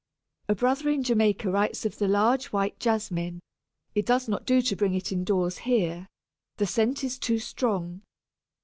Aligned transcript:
A 0.49 0.55
brother 0.55 0.89
in 0.89 1.03
Jamaica 1.03 1.51
writes 1.51 1.85
of 1.85 1.99
the 1.99 2.07
large 2.07 2.45
white 2.47 2.79
Jasmine: 2.79 3.39
"It 3.93 4.03
does 4.03 4.27
not 4.27 4.47
do 4.47 4.63
to 4.63 4.75
bring 4.75 4.95
it 4.95 5.11
indoors 5.11 5.59
here; 5.59 6.07
the 6.57 6.65
scent 6.65 7.03
is 7.03 7.19
too 7.19 7.37
strong. 7.37 8.01